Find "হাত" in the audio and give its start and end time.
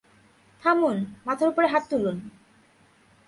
1.67-1.83